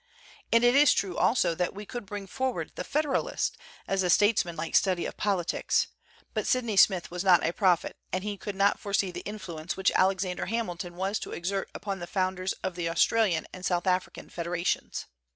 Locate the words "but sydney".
6.33-6.75